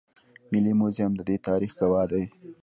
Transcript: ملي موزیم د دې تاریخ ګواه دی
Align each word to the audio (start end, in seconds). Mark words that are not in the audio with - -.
ملي 0.51 0.73
موزیم 0.79 1.11
د 1.15 1.21
دې 1.29 1.35
تاریخ 1.47 1.71
ګواه 1.79 2.05
دی 2.11 2.23